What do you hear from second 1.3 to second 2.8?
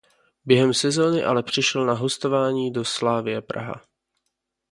přešel na hostování